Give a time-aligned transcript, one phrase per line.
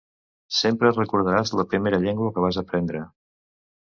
[0.59, 3.05] Sempre recordaràs la primera llengua que vas aprendre.